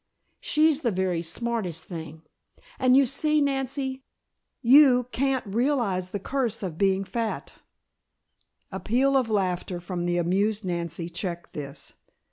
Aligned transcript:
She's 0.39 0.81
the 0.81 0.89
very 0.89 1.21
smartest 1.21 1.85
thing. 1.85 2.23
And 2.79 2.97
you 2.97 3.05
see, 3.05 3.39
Nancy, 3.39 4.03
you 4.63 5.03
can't 5.11 5.45
realize 5.45 6.09
the 6.09 6.19
curse 6.19 6.63
of 6.63 6.75
being 6.79 7.03
fat." 7.03 7.53
A 8.71 8.79
peal 8.79 9.15
of 9.15 9.29
laughter 9.29 9.79
from 9.79 10.07
the 10.07 10.17
amused 10.17 10.65
Nancy 10.65 11.07
checked 11.07 11.53
this. 11.53 11.93